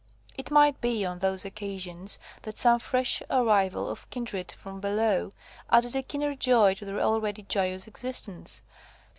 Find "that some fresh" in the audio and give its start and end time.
2.41-3.21